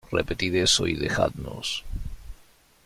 repartid 0.11 0.55
eso 0.55 0.87
y 0.87 0.95
dejadnos. 0.95 1.85